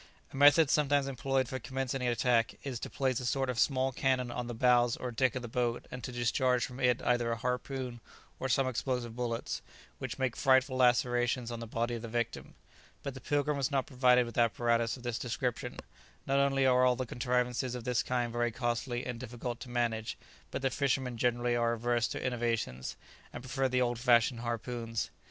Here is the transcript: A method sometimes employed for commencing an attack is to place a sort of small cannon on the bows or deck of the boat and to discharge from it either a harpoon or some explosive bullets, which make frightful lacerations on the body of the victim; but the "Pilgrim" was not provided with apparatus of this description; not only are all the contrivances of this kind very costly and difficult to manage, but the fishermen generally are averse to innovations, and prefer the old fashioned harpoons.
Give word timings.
A 0.33 0.35
method 0.35 0.71
sometimes 0.71 1.05
employed 1.05 1.47
for 1.47 1.59
commencing 1.59 2.01
an 2.01 2.07
attack 2.07 2.55
is 2.63 2.79
to 2.79 2.89
place 2.89 3.19
a 3.19 3.23
sort 3.27 3.51
of 3.51 3.59
small 3.59 3.91
cannon 3.91 4.31
on 4.31 4.47
the 4.47 4.55
bows 4.55 4.97
or 4.97 5.11
deck 5.11 5.35
of 5.35 5.43
the 5.43 5.47
boat 5.47 5.87
and 5.91 6.03
to 6.03 6.11
discharge 6.11 6.65
from 6.65 6.79
it 6.79 7.03
either 7.03 7.31
a 7.31 7.35
harpoon 7.37 8.01
or 8.39 8.49
some 8.49 8.67
explosive 8.67 9.15
bullets, 9.15 9.61
which 9.99 10.17
make 10.17 10.35
frightful 10.35 10.75
lacerations 10.75 11.51
on 11.51 11.59
the 11.59 11.67
body 11.67 11.93
of 11.93 12.01
the 12.01 12.07
victim; 12.07 12.55
but 13.03 13.13
the 13.13 13.21
"Pilgrim" 13.21 13.57
was 13.57 13.69
not 13.69 13.85
provided 13.85 14.25
with 14.25 14.39
apparatus 14.39 14.97
of 14.97 15.03
this 15.03 15.19
description; 15.19 15.77
not 16.25 16.39
only 16.39 16.65
are 16.65 16.83
all 16.83 16.95
the 16.95 17.05
contrivances 17.05 17.75
of 17.75 17.83
this 17.83 18.01
kind 18.01 18.33
very 18.33 18.49
costly 18.51 19.05
and 19.05 19.19
difficult 19.19 19.59
to 19.59 19.69
manage, 19.69 20.17
but 20.49 20.63
the 20.63 20.71
fishermen 20.71 21.15
generally 21.15 21.55
are 21.55 21.73
averse 21.73 22.07
to 22.07 22.19
innovations, 22.25 22.95
and 23.31 23.43
prefer 23.43 23.69
the 23.69 23.83
old 23.83 23.99
fashioned 23.99 24.39
harpoons. 24.39 25.11